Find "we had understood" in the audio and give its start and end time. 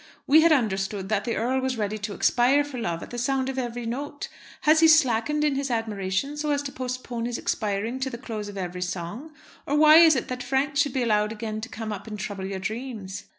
0.25-1.09